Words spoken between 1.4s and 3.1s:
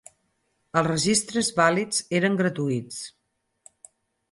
vàlids eren gratuïts.